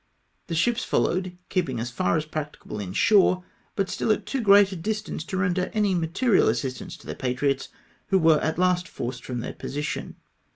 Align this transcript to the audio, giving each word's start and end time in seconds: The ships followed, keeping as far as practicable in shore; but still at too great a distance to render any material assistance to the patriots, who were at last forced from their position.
The 0.47 0.55
ships 0.55 0.83
followed, 0.83 1.37
keeping 1.49 1.79
as 1.79 1.91
far 1.91 2.17
as 2.17 2.25
practicable 2.25 2.79
in 2.79 2.91
shore; 2.91 3.43
but 3.75 3.87
still 3.87 4.11
at 4.11 4.25
too 4.25 4.41
great 4.41 4.71
a 4.71 4.75
distance 4.75 5.23
to 5.25 5.37
render 5.37 5.69
any 5.75 5.93
material 5.93 6.47
assistance 6.49 6.97
to 6.97 7.05
the 7.05 7.13
patriots, 7.13 7.69
who 8.07 8.17
were 8.17 8.39
at 8.39 8.57
last 8.57 8.87
forced 8.87 9.23
from 9.23 9.41
their 9.41 9.53
position. 9.53 10.15